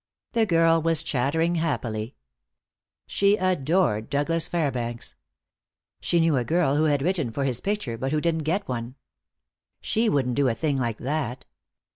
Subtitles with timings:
[0.31, 2.15] The girl was chattering happily.
[3.05, 5.13] She adored Douglas Fairbanks.
[5.99, 8.95] She knew a girl who had written for his picture but who didn't get one.
[9.79, 11.45] She wouldn't do a thing like that.